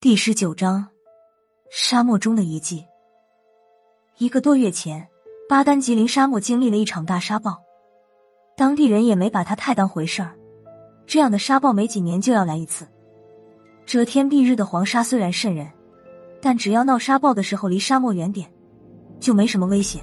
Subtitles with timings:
[0.00, 0.86] 第十九章，
[1.72, 2.84] 沙漠中的遗迹。
[4.18, 5.08] 一个多月前，
[5.48, 7.60] 巴丹吉林沙漠经历了一场大沙暴，
[8.56, 10.36] 当地人也没把它太当回事儿。
[11.04, 12.86] 这样的沙暴没几年就要来一次。
[13.86, 15.68] 遮天蔽日的黄沙虽然渗人，
[16.40, 18.48] 但只要闹沙暴的时候离沙漠远点，
[19.18, 20.00] 就没什么危险。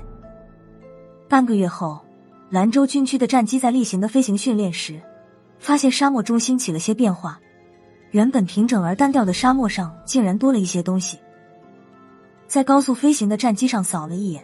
[1.30, 2.02] 半个月后，
[2.50, 5.02] 兰州军区的战机在例行的飞行训练时，
[5.58, 7.40] 发现沙漠中心起了些变化。
[8.16, 11.20] 原本平整而单调的沙漠上，竟然多了一些东西。
[12.48, 14.42] 在高速飞行的战机上扫了一眼，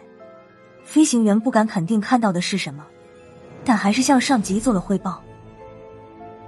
[0.84, 2.84] 飞行员不敢肯定看到的是什么，
[3.64, 5.22] 但还是向上级做了汇报。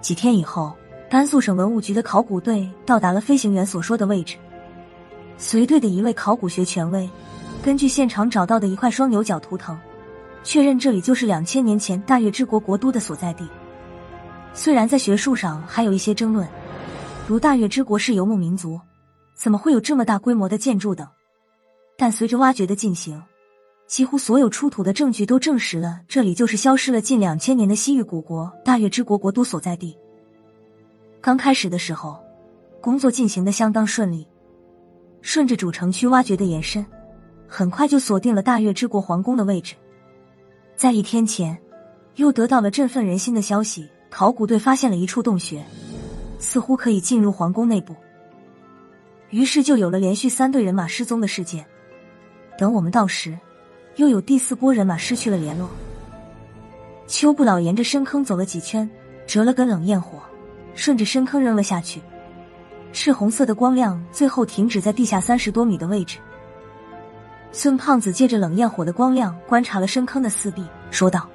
[0.03, 0.75] 几天以后，
[1.09, 4.37] 甘肃省文物局的考古队到达了飞行员所说的位置。
[5.39, 7.09] 随队的一位考古学权威，
[7.63, 9.75] 根据现场找到的一块双牛角图腾，
[10.43, 13.49] 确认这里就是两千年前大月之国国都的所在地。
[14.53, 16.47] 虽然在学术上还有一些争论。
[17.27, 18.79] 如大月之国是游牧民族，
[19.35, 21.09] 怎么会有这么大规模的建筑等？
[21.97, 23.23] 但随着挖掘的进行，
[23.87, 29.97] 几乎所有出土的证据都证实了这里就是消失了近两千年的西域古国大月之国国都所在地。
[31.23, 32.23] 刚开始的时候，
[32.83, 34.27] 工作进行的相当顺利，
[35.23, 36.85] 顺着主城区挖掘的延伸，
[37.49, 39.75] 很快就锁定了大月之国皇宫的位置。
[40.77, 41.59] 在一天前，
[42.17, 45.65] 又得到了振奋人心的消息：考古队发现了一处洞穴。
[46.45, 47.97] 似乎可以进入皇宫内部，
[49.31, 51.65] 于是就有了连续三队人马失踪的事件。
[52.59, 53.37] 等我们到时，
[53.97, 55.71] 又有第四波人马失去了联络。
[57.07, 58.89] 邱不老沿着深坑走了几圈，
[59.27, 60.23] 折了根冷焰火，
[60.75, 62.01] 顺着深坑扔了下去。
[62.93, 66.19] 赤红色的光亮最后停止在地下三十多米的位置。
[67.53, 71.29] 孙胖子借着冷焰火的光亮观察了深坑的四壁，说道：“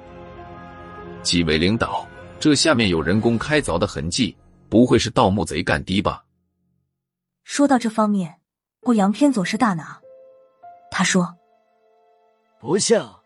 [1.22, 2.06] 几位领导，
[2.38, 4.34] 这下面有人工开凿的痕迹。”
[4.70, 6.24] 不会是盗墓贼干的吧？
[7.42, 8.36] 说到这方面，
[8.82, 10.00] 欧阳偏左是大拿。
[10.92, 11.34] 他说
[12.60, 13.20] ：“不像，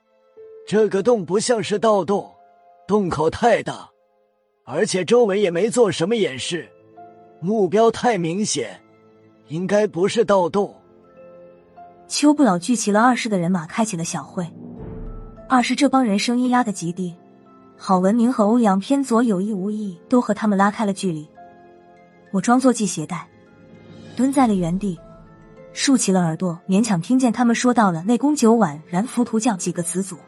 [0.67, 2.35] 这个洞不像是盗洞，
[2.89, 3.91] 洞口太大，
[4.65, 6.67] 而且周围也没做什么掩饰，
[7.41, 8.81] 目标太明显，
[9.49, 10.75] 应该不是盗洞。”
[12.09, 14.47] 邱不老聚齐了二师的人马，开启了小会。
[15.47, 17.15] 二师这帮人声音压得极低，
[17.77, 21.29] 郝文明和欧阳偏左有意无意都和他们拉开了距离。
[22.35, 23.25] 我装作系鞋带，
[24.17, 24.99] 蹲在了原地，
[25.73, 30.19] 竖起了耳朵，勉强听见他们说到了“内功九碗，燃浮屠将”几个词组。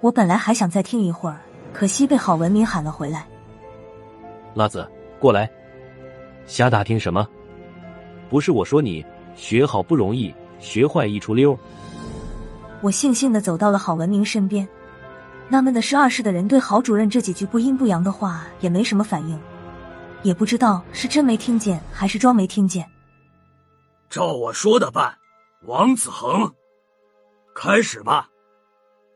[0.00, 1.38] 我本来还想再听一会儿，
[1.74, 3.26] 可惜被郝文明喊了回来。
[4.54, 5.50] 辣子，过来，
[6.46, 7.28] 瞎打听什么？
[8.30, 9.04] 不是我说你
[9.36, 11.54] 学好不容易，学坏一出溜。
[12.80, 14.66] 我悻悻的走到了郝文明身边，
[15.50, 19.38] 纳闷的是，二室的人对郝主任这几句不阴不阳的话也没什么反应。
[20.22, 22.86] 也不知道是真没听见还是装没听见。
[24.08, 25.16] 照我说的办，
[25.66, 26.52] 王子恒，
[27.54, 28.28] 开始吧。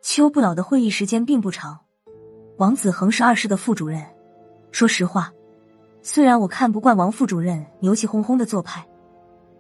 [0.02, 1.78] 邱不老的会议时间并不长。
[2.58, 4.02] 王子恒是二室的副主任。
[4.70, 5.32] 说实话，
[6.02, 8.86] 虽然我看不惯王副主任牛气哄哄的做派，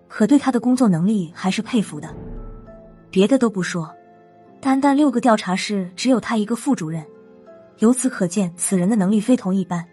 [0.08, 2.14] 可对他的工作能力还是佩服的。
[3.10, 3.92] 别的都不说，
[4.60, 7.04] 单单六个调查室只有他一个副主任，
[7.78, 9.84] 由此可见此人的能力非同一般。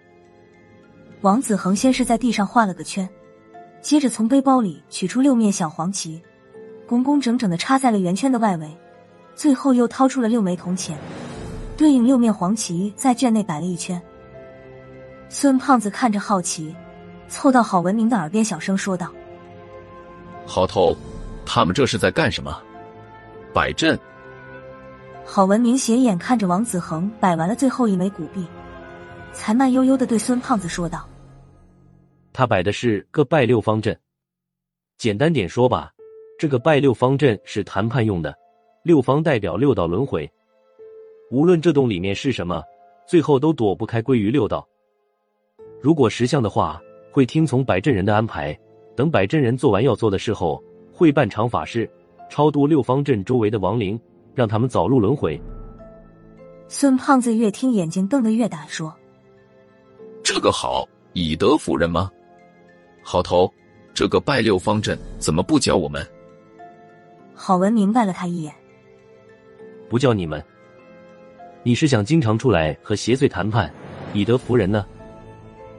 [1.22, 3.08] 王子恒先是在地上画了个圈，
[3.80, 6.20] 接着从背包里取出六面小黄旗，
[6.88, 8.76] 工工整整的插在了圆圈的外围，
[9.36, 10.98] 最后又掏出了六枚铜钱，
[11.78, 14.02] 对应六面黄旗在圈内摆了一圈。
[15.30, 16.76] 孙胖子看着好奇，
[17.30, 19.12] 凑到郝文明的耳边小声说道
[20.48, 20.98] ：“郝头，
[21.46, 22.60] 他们这是在干什么？
[23.54, 23.98] 摆阵？”
[25.24, 28.44] 郝文明斜眼看着王子恒摆完了最后一枚古币，
[29.34, 31.08] 才慢悠悠的对孙胖子说道。
[32.34, 33.98] 他摆的是个拜六方阵，
[34.98, 35.92] 简单点说吧，
[36.40, 38.34] 这个拜六方阵是谈判用的，
[38.84, 40.32] 六方代表六道轮回，
[41.30, 42.64] 无论这洞里面是什么，
[43.06, 44.68] 最后都躲不开归于六道。
[45.82, 46.82] 如果识相的话，
[47.12, 48.58] 会听从摆阵人的安排，
[48.96, 50.64] 等摆阵人做完要做的事后，
[50.94, 51.90] 会办场法事，
[52.30, 54.00] 超度六方阵周围的亡灵，
[54.34, 55.38] 让他们早入轮回。
[56.70, 58.96] 孙胖子越听眼睛瞪得越大，说
[60.34, 62.10] ：“这个好，以德服人吗？”
[63.04, 63.52] 好头，
[63.94, 66.08] 这个拜六方阵怎么不教我们？
[67.36, 68.56] 郝文明白了他一眼，
[69.90, 70.42] 不教你们，
[71.64, 73.70] 你是想经常出来和邪祟谈判，
[74.14, 74.86] 以德服人呢，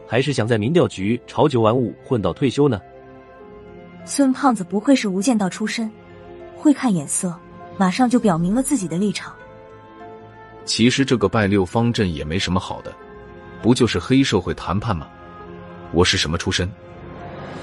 [0.07, 2.79] 还是想在民调局朝九晚五混到退休呢？
[4.05, 5.91] 孙胖子不愧是无间道出身，
[6.59, 7.35] 会看眼色，
[7.79, 9.35] 马上就表明了自己的立场。
[10.67, 12.95] 其实这个拜六方阵也没什么好的，
[13.63, 15.07] 不就是黑社会谈判吗？
[15.93, 16.69] 我是什么出身？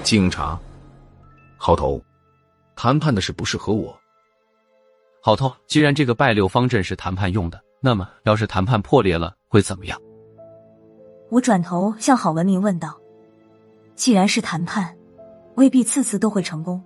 [0.02, 0.58] 警察、
[1.58, 2.02] 好头，
[2.74, 3.94] 谈判的事不是和我。
[5.22, 10.00] 好头，既然这个拜六方阵是谈判用的，那么要是谈判破裂了，会怎么样？
[11.28, 12.98] 我转头向郝文明问道
[13.94, 14.96] ：“既然是谈判，
[15.56, 16.82] 未必次次都会成功。”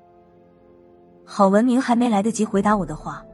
[1.25, 3.25] 郝文明还没来得及回答我的话，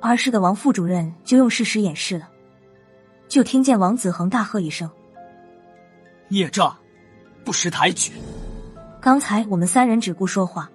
[0.00, 2.28] 二室的王副主任就用事实演示了。
[3.26, 4.88] 就听见王子恒大喝一声
[6.28, 6.76] ：“孽障，
[7.44, 8.12] 不识抬举！”
[9.00, 10.70] 刚才我们三人只顾说话，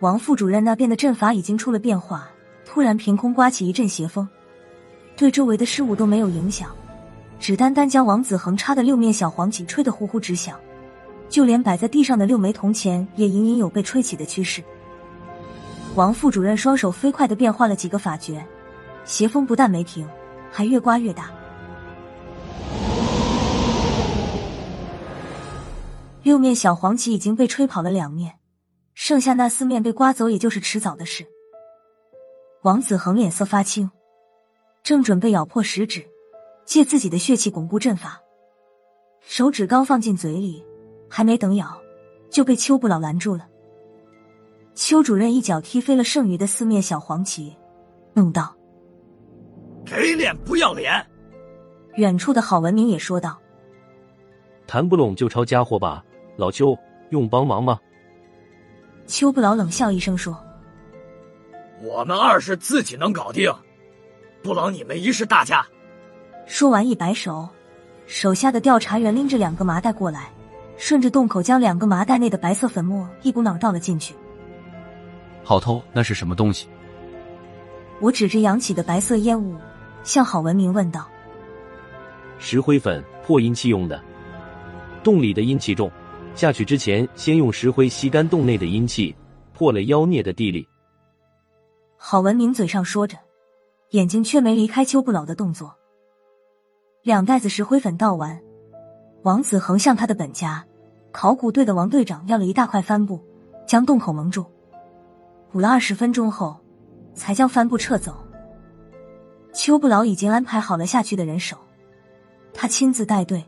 [0.00, 2.28] 王副主任那边的阵法已经出了变化。
[2.64, 4.28] 突然，凭空刮起一阵邪风，
[5.16, 6.70] 对周围的事物都没有影响，
[7.40, 10.56] 只单单将王子恒插的六面小黄旗吹得呼呼直响，
[11.28, 14.62] 就连摆在地上的六枚铜钱也隐隐有被吹起的趋势。
[15.96, 18.46] 王副主任双手飞快的变换了几个法诀，
[19.04, 20.08] 邪风不但没停，
[20.52, 21.28] 还越刮越大。
[26.22, 28.34] 六面小黄旗已经被吹跑了两面，
[28.92, 31.26] 剩下那四面被刮走，也就是迟早的事。
[32.62, 33.90] 王子恒脸色发青，
[34.82, 36.06] 正准备咬破食指，
[36.66, 38.20] 借自己的血气巩固阵法，
[39.22, 40.62] 手指刚放进嘴里，
[41.08, 41.80] 还没等咬，
[42.28, 43.48] 就被邱不老拦住了。
[44.74, 47.56] 邱主任一脚踢飞了剩余的四面小黄旗，
[48.12, 48.54] 怒道
[49.86, 50.92] ：“给脸不要脸！”
[51.96, 53.40] 远处的郝文明也说道
[54.66, 56.04] ：“谈不拢就抄家伙吧，
[56.40, 56.76] 老邱，
[57.10, 57.78] 用帮忙吗？”
[59.06, 60.36] 邱不老冷笑一声说。
[61.82, 63.52] 我们二是自己能搞定，
[64.42, 65.64] 不劳你们一是大家。
[66.46, 67.48] 说完一摆手，
[68.06, 70.30] 手下的调查员拎着两个麻袋过来，
[70.76, 74.14] 顺着洞口将两个麻袋内的白色粉末一股脑倒了进去。
[75.42, 76.68] 好偷，那是什么东西？
[78.00, 79.56] 我指着扬起的白色烟雾，
[80.02, 81.06] 向郝文明问道
[82.38, 84.00] ：“石灰粉，破阴气用的。
[85.02, 85.90] 洞里的阴气重，
[86.34, 89.14] 下去之前先用石灰吸干洞内的阴气，
[89.52, 90.66] 破了妖孽的地力。”
[91.96, 93.18] 郝文明嘴上说着，
[93.90, 95.74] 眼睛却没离开邱不老的动作。
[97.02, 98.40] 两袋子石灰粉倒完，
[99.22, 100.64] 王子恒向他的本家
[101.12, 103.20] 考古队的王队长要了一大块帆布，
[103.66, 104.46] 将洞口蒙住。
[105.52, 106.58] 补了二十分钟后，
[107.14, 108.14] 才将帆布撤走。
[109.52, 111.56] 邱不老已经安排好了下去的人手，
[112.54, 113.44] 他亲自带队，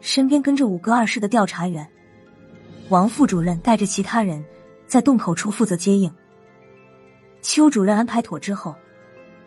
[0.00, 1.86] 身边跟着五个二室的调查员。
[2.90, 4.44] 王副主任带着其他人
[4.86, 6.12] 在洞口处负责接应。
[7.40, 8.74] 邱主任安排妥之后，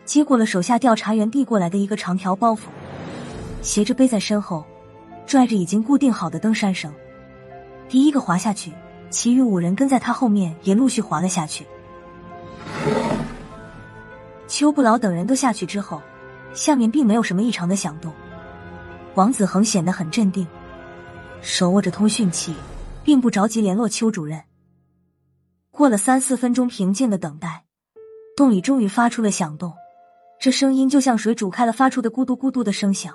[0.04, 2.60] 接过了手下调查员递过来的一个长条包袱，
[3.62, 4.64] 斜着背在身后，
[5.26, 6.92] 拽着已经固定好的登山绳，
[7.88, 8.72] 第一个滑下去，
[9.08, 11.64] 其余五人跟在他后面也陆续滑了下去。
[14.48, 16.02] 邱不老等人都下去之后，
[16.54, 18.12] 下面并没有什么异常的响动。
[19.14, 20.46] 王子恒显得很镇定，
[21.40, 22.54] 手握着通讯器，
[23.08, 24.44] 并不着急联络邱主任。
[25.70, 27.64] 过了三四分钟平静的等待。
[28.36, 29.72] 洞里终于发出了响动，
[30.38, 33.14] 这声音就像水煮开了发出的咕嘟咕嘟的声响，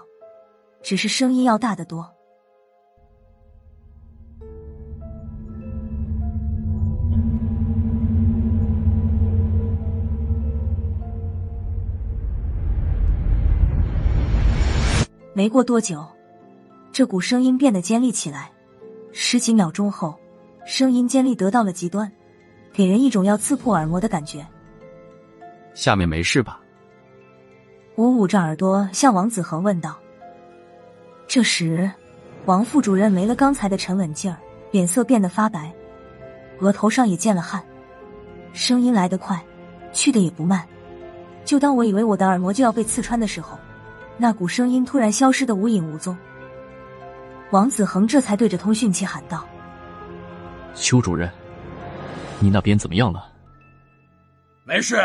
[0.82, 2.12] 只是声音要大得多。
[15.36, 16.04] 没过多久，
[16.92, 18.53] 这股声音变得尖利起来，
[19.16, 20.16] 十几秒钟后，
[20.66, 22.12] 声音尖利得到了极端，
[22.74, 24.46] 给人一种要刺破耳膜的感觉。
[25.76, 26.60] 下面没事吧？
[27.96, 29.96] 我捂着耳朵向王子恒问道。
[31.28, 31.90] 这时，
[32.46, 34.38] 王副主任没了刚才的沉稳劲儿，
[34.72, 35.72] 脸色变得发白，
[36.60, 37.64] 额头上也见了汗。
[38.52, 39.40] 声音来得快，
[39.92, 40.68] 去的也不慢。
[41.46, 43.60] 就当我以为我的耳膜就要被刺穿的时候，
[44.18, 46.18] 那股声音突然消失的无影无踪。
[47.54, 49.48] 王子恒这才对着通讯器喊道
[50.74, 51.32] ：“邱主任，
[52.40, 53.32] 你那边怎么样了
[54.66, 54.98] ？”“没事。”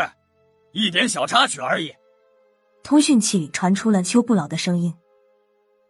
[0.73, 1.91] 一点小插曲而已。
[2.83, 4.91] 通讯器里传出了邱不老的声音，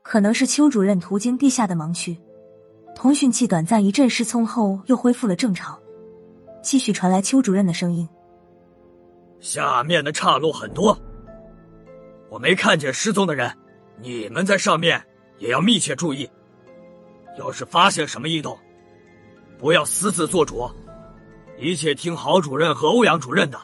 [0.03, 2.17] 可能是邱主任途经地下的盲区。
[2.93, 5.79] 通讯器短暂一阵失聪后，又恢复了正常，
[6.61, 8.07] 继续传来邱主任的声音
[9.39, 10.97] ：“下面的岔路很多，
[12.29, 13.49] 我没看见失踪的人，
[14.01, 15.01] 你们在上面
[15.37, 16.29] 也要密切注意。
[17.39, 18.55] 要是发现什么异动，
[19.57, 20.69] 不要私自做主，
[21.57, 23.57] 一切听郝主任和欧阳主任的。”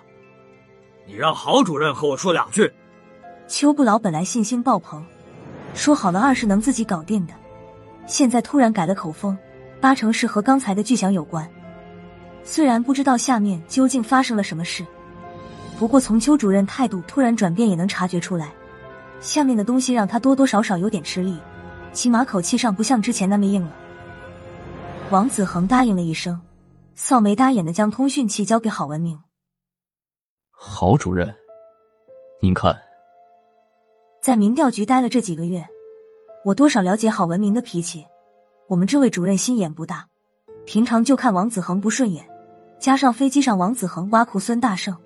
[1.06, 2.72] 你让郝主任和我说两句。
[3.48, 5.06] 邱不老本来信心爆棚，
[5.76, 7.34] 说好了二是能自己搞定的，
[8.08, 9.38] 现在突然改了口风，
[9.80, 11.48] 八成是和刚才的巨响有关。
[12.44, 14.84] 虽然不知道下面究竟发生了什么事，
[15.78, 18.52] 不过从邱主任态度突然转变也能察觉出来，
[19.20, 21.38] 下面的东西让他多多少少有点吃力，
[21.96, 23.72] 起码口气上不像之前那么硬了。
[25.10, 26.42] 王子恒答应了一声，
[26.94, 29.18] 扫眉搭眼的将通讯器交给郝文明。
[30.52, 31.34] 郝主任，
[32.42, 32.78] 您看，
[34.22, 35.66] 在民调局待了这几个月，
[36.44, 38.06] 我多少了解郝文明的脾气。
[38.68, 40.08] 我们这位主任心眼不大，
[40.66, 42.28] 平常就看王子恒不顺眼，
[42.80, 44.98] 加上飞机上王子恒挖苦孙大圣，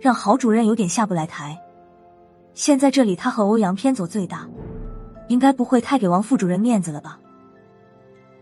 [0.00, 1.56] 让郝主任有点下不来台。
[2.54, 4.48] 现在这里他和欧阳偏左最大，
[5.28, 7.18] 应该不会太给王副主任面子了吧？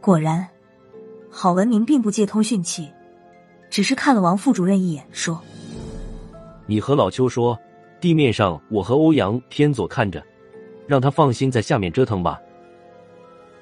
[0.01, 0.49] 果然，
[1.31, 2.91] 郝文明并不借通讯器，
[3.69, 5.41] 只是看了王副主任一眼，说
[6.67, 7.59] ：“你和老邱说，
[8.01, 10.23] 地面上我和欧阳偏左看着，
[10.87, 12.41] 让他放心在下面折腾吧。”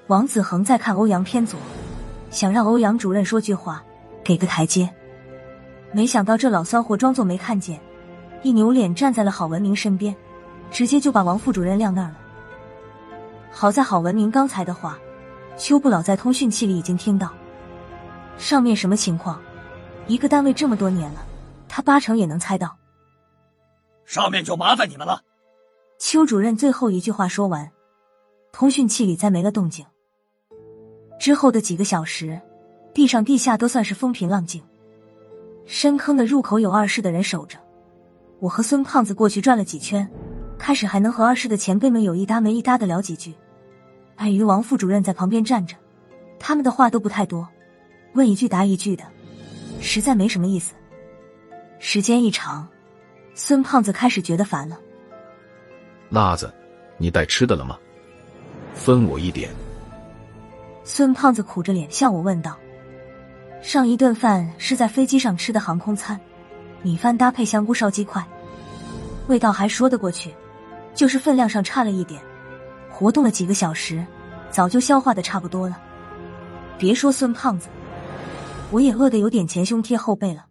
[0.06, 1.58] 王子恒在看欧阳偏左，
[2.30, 3.84] 想让欧阳主任说句话，
[4.24, 4.88] 给个台阶。
[5.92, 7.80] 没想到这老骚货装作没看见，
[8.42, 10.14] 一扭脸站在了郝文明身边，
[10.70, 12.18] 直接就把王副主任晾那儿了。
[13.60, 14.96] 好在郝文明刚才的话，
[15.56, 17.34] 邱不老在通讯器里已经听到。
[18.36, 19.42] 上面什么情况？
[20.06, 21.26] 一个单位这么多年了，
[21.68, 22.76] 他八成也能猜到。
[24.04, 25.22] 上面就麻烦你们了。
[25.98, 27.68] 邱主任最后一句话说完，
[28.52, 29.84] 通讯器里再没了动静。
[31.18, 32.40] 之后的几个小时，
[32.94, 34.62] 地上地下都算是风平浪静。
[35.66, 37.58] 深坑的入口有二室的人守着，
[38.38, 40.08] 我和孙胖子过去转了几圈，
[40.60, 43.34] 开始还能和二室的前辈们有一搭没一搭的聊几句。
[44.18, 45.76] 碍于王副主任在旁边站着，
[46.40, 47.48] 他们的话都不太多，
[48.14, 49.04] 问一句答一句的，
[49.80, 50.74] 实在没什么意思。
[51.78, 52.66] 时间一长，
[53.34, 54.76] 孙胖子开始觉得烦了。
[56.10, 56.52] 辣子，
[56.96, 57.78] 你带吃的了吗？
[58.74, 59.50] 分我一点。
[60.82, 62.58] 孙胖子苦着脸向我问道
[63.62, 66.18] ：“上一顿饭是在飞机上吃的航空餐，
[66.82, 68.26] 米饭搭配香菇烧鸡块，
[69.28, 70.34] 味道还说得过去，
[70.92, 72.20] 就是分量上差了一点。
[72.98, 74.04] 活动了几个小时，
[74.50, 75.80] 早就消化的差不多了。
[76.76, 77.68] 别说孙胖子，
[78.72, 80.46] 我也饿得有点前胸贴后背了。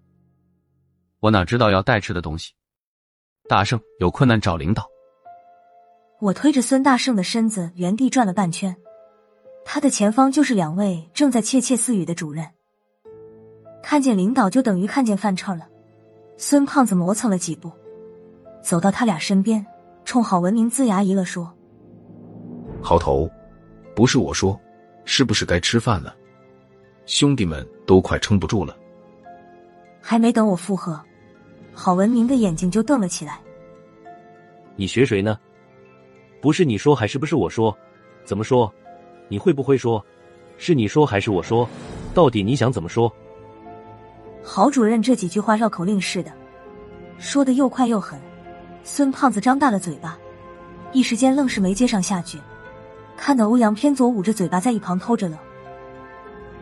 [1.20, 2.54] 我哪知道要带吃的东西？
[3.50, 4.88] 大圣有困难找领导。
[6.22, 8.74] 我推着孙大圣的身子原地转了半圈。”
[9.68, 12.48] 他的前方就是两位正在窃窃私语的主任，
[13.84, 15.68] 看见领导就等于看见饭吃了。
[16.38, 17.70] 孙胖子磨蹭了几步，
[18.64, 19.66] 走到他俩身边，
[20.06, 21.54] 冲郝文明龇牙一乐说
[22.82, 23.30] ：“郝头，
[23.96, 24.60] 不是我说，
[25.06, 26.16] 是不是该吃饭了？
[27.06, 28.78] 兄弟们都快撑不住了。”
[30.02, 31.00] 还没等我附和，
[31.74, 33.40] 郝文明的眼睛就瞪了起来
[34.78, 35.38] ：“你学谁呢？
[36.42, 37.76] 不是你说还是不是我说？
[38.24, 38.74] 怎么说？”
[39.30, 40.02] 你会不会说，
[40.58, 41.68] 是你说还是我说？
[42.14, 43.12] 到底你想怎么说？
[44.42, 46.32] 郝主任这几句话绕口令似的，
[47.18, 48.18] 说的又快又狠。
[48.84, 50.18] 孙胖子张大了嘴巴，
[50.94, 52.40] 一时间愣是没接上下句。
[53.18, 55.38] 看到欧阳偏左捂着嘴巴在一旁偷着乐。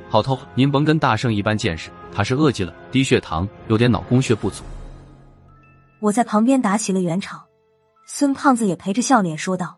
[0.09, 4.63] 好偷，您甭跟大圣一般见识，他是饿极了，低血糖，有点脑供血不足。
[5.99, 7.43] 我在旁边打起了圆场，
[8.07, 9.77] 孙胖子也陪着笑脸说道：“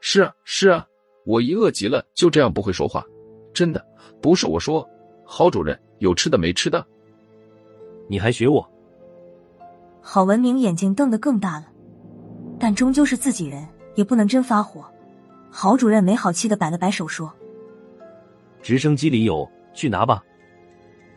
[0.00, 0.86] 是啊，是啊。”
[1.24, 3.04] 我一饿极了，就这样不会说话，
[3.54, 3.84] 真的
[4.20, 4.88] 不是我说。
[5.24, 6.84] 郝主任有吃的没吃的？
[8.08, 8.68] 你还学我？
[10.00, 11.66] 郝文明眼睛瞪得更大了，
[12.58, 14.84] 但终究是自己人，也不能真发火。
[15.54, 17.30] 郝主任没好气的摆了摆手说
[18.62, 20.22] ：“直升机里有，去拿吧。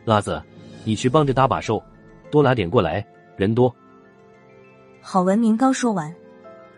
[0.04, 0.40] 辣子，
[0.84, 1.82] 你去帮着搭把手，
[2.30, 3.74] 多拿点过来，人多。”
[5.00, 6.14] 郝文明刚说完，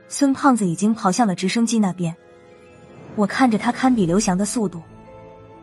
[0.06, 2.14] 孙胖子已经跑向了直升机那边。
[3.16, 4.80] 我看着他堪比刘翔的速度，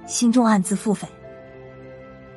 [0.05, 1.05] 心中暗自腹诽。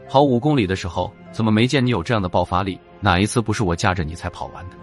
[0.09, 2.79] 跑五公里的时候，怎么没见你有这样的爆发力？
[3.01, 4.77] 哪一次不是我架着你才跑完的？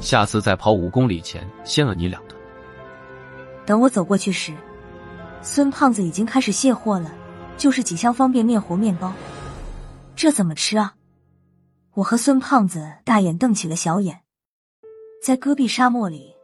[0.00, 2.29] 下次在跑五公里前，先饿你两顿。
[3.70, 4.52] 等我走过去时，
[5.42, 7.12] 孙胖子已经开始卸货了，
[7.56, 9.12] 就是几箱方便面和面包。
[10.16, 10.96] 这怎么吃啊？
[11.94, 14.22] 我和孙胖子大眼瞪起了小眼。
[15.22, 16.34] 在戈壁沙漠里，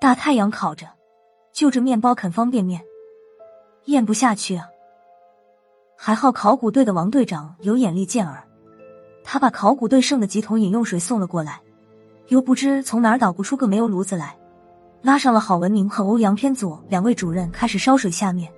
[0.00, 0.86] 大太阳烤着。
[1.52, 2.80] 就着面包啃方便面，
[3.86, 4.66] 咽不下去啊！
[5.98, 8.46] 还好考古队的王队长有眼力见儿，
[9.24, 11.60] 他把考古队剩的几桶饮用水送了过来，
[12.28, 14.38] 又不知从哪儿捣鼓出个煤油炉子来，
[15.02, 18.52] 拉上了郝文明和欧阳偏左两位主任开始烧水下面，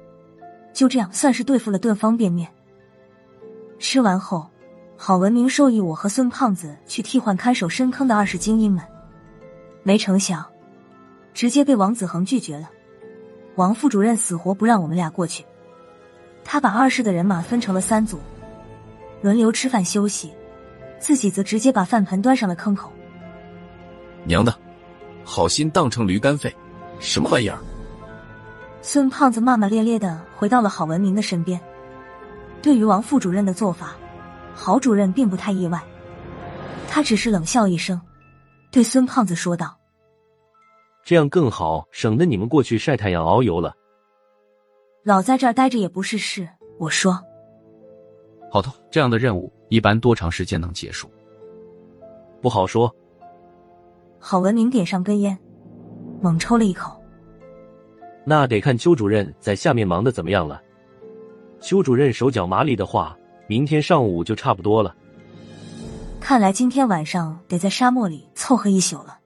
[0.73, 2.49] 就这样算是对付了顿方便面。
[3.79, 4.49] 吃完后，
[4.97, 8.83] 郝文明授意我和孙胖子去替换看守深坑的二世精英们，
[9.83, 10.45] 没成想，
[11.35, 12.69] 直接被王子恒拒绝了。
[13.57, 15.45] 王副主任死活不让我们俩过去，
[16.45, 18.19] 他把二室的人马分成了三组，
[19.21, 20.33] 轮流吃饭休息，
[20.99, 22.91] 自己则直接把饭盆端上了坑口。
[24.25, 24.53] 娘的，
[25.31, 26.51] 好心当成驴肝肺，
[26.99, 27.59] 什么玩意儿？
[28.81, 31.61] 孙胖子骂骂咧咧的回到了郝文明的身边。
[32.63, 33.95] 对于王副主任的做法，
[34.55, 35.85] 郝主任并不太意外，
[36.89, 38.01] 他只是冷笑一声，
[38.73, 39.79] 对孙胖子说道
[41.05, 43.75] ：“这样更好，省得你们过去晒太阳遨游了。
[45.05, 46.49] 老在这儿待着也不是事。”
[46.81, 47.23] 我说
[48.51, 51.07] ：“好的，这样的任务一般多长时间能结束？
[52.41, 52.91] 不好说。”
[54.19, 55.39] 郝文明点上根烟，
[56.21, 57.01] 猛抽了一口。
[58.25, 60.61] 那得看邱主任在下面忙的怎么样了。
[61.61, 64.95] 邱主任手脚麻利的话，明天上午就差不多了。
[66.21, 69.18] 看来今天晚上得在沙漠里凑合一宿了。